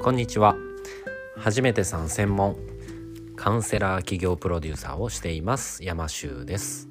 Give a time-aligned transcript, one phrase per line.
[0.00, 0.56] こんにちは。
[1.36, 2.56] 初めてさん専門
[3.34, 5.82] カウンセラー企業プロデューサーをしています。
[5.82, 6.88] 山修です。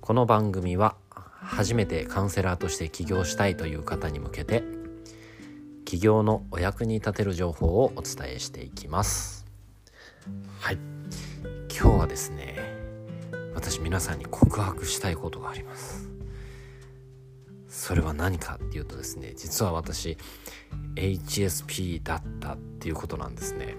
[0.00, 4.64] この番組は初めてカウンセラーとして起業したいという方に向けて
[5.84, 9.46] 起業のお役に立てる情報をお伝えしていきます。
[10.58, 10.78] はい。
[11.70, 12.58] 今日はですね
[13.54, 16.10] 私皆さんに告白したいことがあります。
[17.72, 20.18] それは何かっていうとですね実は私
[20.94, 23.74] HSP だったっていうことなんですね。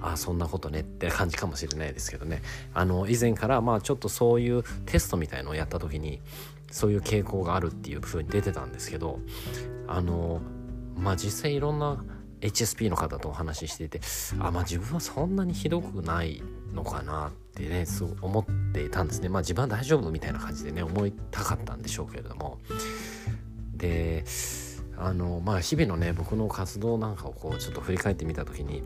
[0.00, 2.42] あそんなことねって感じかもしれないですけどね。
[2.74, 6.20] あの以前からまあちょっとそういうテストみたいのをやった時に
[6.72, 9.20] そういう傾向があるっていう風に出てたんですけど
[9.86, 10.40] あの
[10.96, 12.04] まあ実際いろんな
[12.40, 14.00] HSP の方とお話ししていて
[14.38, 16.42] あまあ自分はそんなにひどくない
[16.72, 19.28] のかなってねすご思っていたんですね。
[19.28, 22.58] まあ自分は大丈夫みたいな感じでね思いたかったんでしょうけれども。
[23.74, 24.24] で
[24.96, 28.82] あのまあ日々のね僕の活動なんかをこうちょっと振り返ってみた時に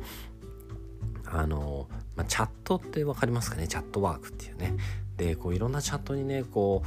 [1.25, 3.67] あの、まあ、チャットって分かりますかね？
[3.67, 4.75] チャットワークっていうね。
[5.17, 6.83] でこういろんなチャットにねこ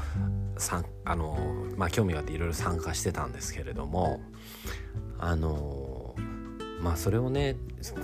[0.57, 1.38] うさんあの、
[1.77, 4.19] まあ、興味があっていろいろ参加してたんですけれども
[5.19, 5.84] あの
[6.86, 7.55] まあそれをね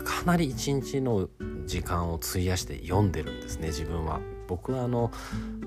[0.04, 1.30] かなり一日の
[1.68, 4.20] 時間を費やして読んでるんですね自分は。
[4.48, 5.12] 僕はあの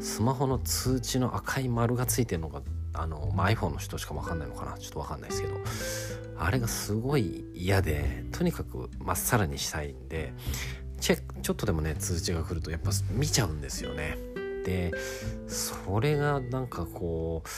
[0.01, 2.61] スマホの通知の赤い丸がついてるのが
[2.93, 5.55] あの、まあ、iPhone の人しか分かんないのかなちょっと分かんないですけど
[6.37, 10.35] あれがすごい嫌でとにかくまっさらにしたいんで
[11.01, 14.19] チェックちょっとでもね通知が来るとやっぱ見ちゃうんですよね。
[14.67, 14.93] で
[15.47, 17.49] それがなんかこう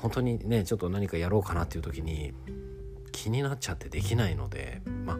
[0.00, 2.34] 本当にねちょっと何かやろうかなっていう時に
[3.16, 5.18] 気になっちゃってできないのでまあ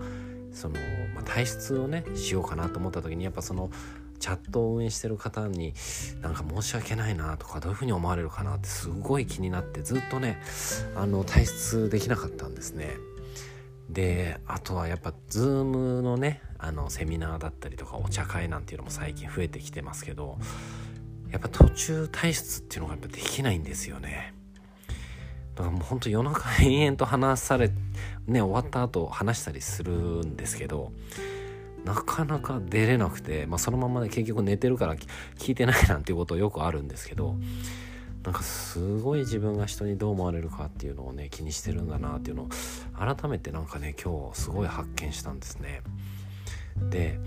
[0.53, 0.75] その、
[1.15, 3.71] まあ、体質をねしようかなと思った時にやっぱその
[4.19, 5.75] チャットを運営してる方に
[6.21, 10.41] なんか申し訳ないなとかどういうふうに思われるかなってすごい気になってずっとね
[10.95, 12.97] あの退出できなかったんですね。
[13.91, 20.39] であとはやっぱ Zoom のねあのセミナーだったりとかお茶会なんていうのも最近増えてきてますけど
[21.31, 24.36] やっぱ途中退出っていうのがやっぱできないんですよね。
[25.57, 27.71] だからもうほんと夜中延々と話され
[28.27, 30.93] ね終わった後話したりするんですけど
[31.85, 34.97] なかなか出れなくて、まあ、そのままで結局寝てるから
[35.39, 37.37] 聞いてないなんていうことよくあるんですけど
[38.25, 42.49] なんかすごい自分が人にどう思われるかっていうのをね気にしてるんだなっていうのを
[42.99, 45.83] 改めてなんかね今日すごい発見したんですね。
[46.91, 47.21] で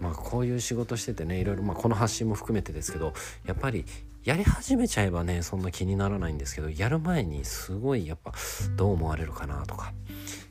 [0.00, 3.12] まあこういう仕事しててねいろいろ、まあ、この発信も含めてですけど
[3.46, 3.84] やっぱり
[4.24, 8.32] やり始めちゃえばねそんな気にならないんですけどやる前にすごいやっぱ
[8.76, 9.92] どう思われるかなとか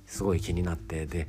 [0.06, 1.28] すごい気になってで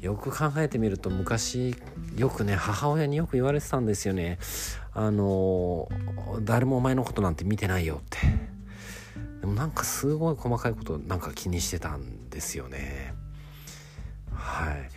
[0.00, 1.74] よく考えてみると昔
[2.16, 4.38] よくね母親によく言われてたんですよね。
[4.94, 5.88] あの
[6.42, 8.18] 誰もお前のことなんて見てないよって。
[9.40, 13.12] でもなんかすごい細かいことなんか気にしてたんですよね。
[14.32, 14.88] はい。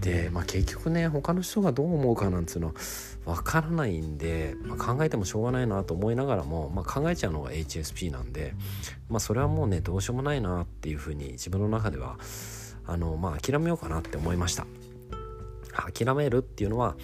[0.00, 8.54] で、まあ、結局ね他の人がどう思うかなんていうのは分からないんで、まあ、考えてもしょうがないなと思いながらも、まあ、考えちゃうのが HSP なんで、
[9.08, 12.18] まあ、それはもうねどうしようもないなっていうふうに自分の中では
[12.86, 14.66] あのまあ諦めようかなって思いました。
[15.94, 16.96] 諦めるっていうのは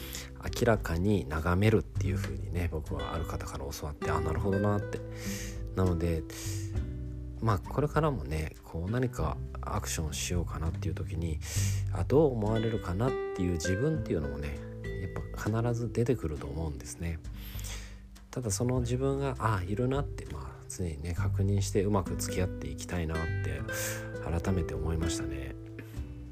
[0.44, 4.98] 明らかに眺めるっていう風にね僕はある方から教わってあなるほどなって。
[5.76, 6.22] なので
[7.40, 11.38] まあこれからもねこう何かアクションしようかなっていう時に
[11.92, 14.58] あどう思われるかなっていう自分っていうのもね
[15.02, 17.18] やっぱ必ず出てくると思うんですね。
[18.30, 23.62] ただその自分があいるなってまあ常にね確認してうまく付き合っていきたいなって
[24.42, 25.54] 改めて思いましたね。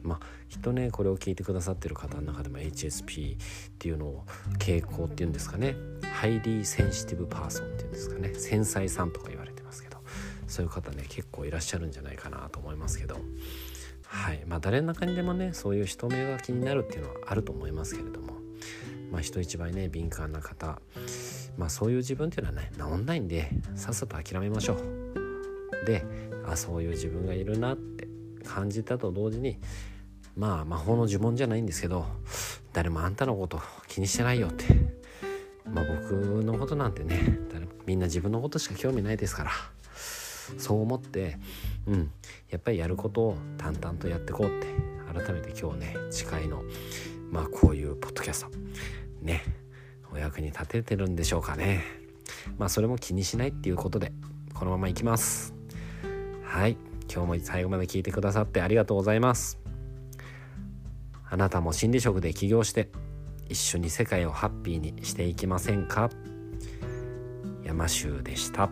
[0.03, 0.21] まあ
[0.51, 3.39] きっとねこれを聞いてくださってる方の中でも HSP っ
[3.79, 4.25] ていうのを
[4.59, 5.77] 傾向っていうんですかね。
[6.13, 8.35] Highly Sensitive Person っていうんですかね。
[8.35, 9.44] 繊細さんとか言われて
[10.55, 13.17] そういう方ね結構いらっしゃるんじゃないかなと思いますけど。
[14.07, 14.45] はい。
[14.47, 18.35] まあ誰の中にでもねそういう人目が気になるっていうのはあると思いますけれども。
[19.11, 20.81] まあ人一倍ね敏感な方。
[21.59, 25.87] まあそういう自分っていうのはね治んないんでさっさと諦めましょう。
[25.87, 26.07] で
[26.47, 28.07] あそういう自分がいるなって
[28.45, 29.59] 感じたと同時に
[30.37, 32.07] まあ魔法の呪文じゃないんですけど
[32.73, 34.67] 誰もあんたのこと気にしてないよって。
[35.69, 36.15] まあ僕
[36.45, 37.41] のことなんてね
[37.87, 39.51] みんな自分のことしか興味ないですから。
[40.59, 41.39] そう思って
[41.87, 42.11] うん
[42.51, 44.67] やっぱりやることを淡々とやっていこうって
[45.13, 46.63] 改めて今日ね誓いの
[47.31, 48.51] まあこういうポッドキャスト
[49.23, 49.43] ね
[50.13, 51.83] お役に立ててるんでしょうかね。
[52.59, 54.13] まあそれも気にしないっていうことで
[54.55, 55.55] このままいきます。
[56.45, 56.77] はい
[57.13, 59.59] 今日も最後まで聞いてくださってありがとうございます。
[61.29, 62.91] あなたも心理職で起業して
[63.49, 66.11] 一緒に世界をハッピーにしていきませんか？
[67.65, 68.71] 山州でした。